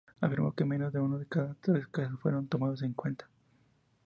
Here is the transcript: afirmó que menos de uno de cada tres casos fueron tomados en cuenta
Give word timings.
afirmó 0.19 0.51
que 0.55 0.65
menos 0.65 0.91
de 0.91 0.99
uno 0.99 1.19
de 1.19 1.27
cada 1.27 1.53
tres 1.61 1.85
casos 1.89 2.19
fueron 2.21 2.47
tomados 2.47 2.81
en 2.81 2.93
cuenta 2.93 3.29